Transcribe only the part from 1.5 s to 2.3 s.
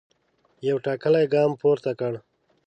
پورته کړ.